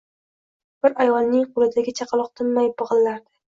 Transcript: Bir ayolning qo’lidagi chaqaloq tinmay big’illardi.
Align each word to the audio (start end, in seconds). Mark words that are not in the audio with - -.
Bir 0.85 0.95
ayolning 1.05 1.45
qo’lidagi 1.59 1.95
chaqaloq 2.01 2.35
tinmay 2.43 2.75
big’illardi. 2.83 3.27